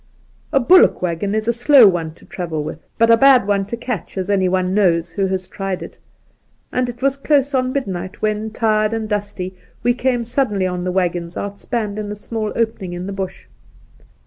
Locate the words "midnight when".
7.71-8.49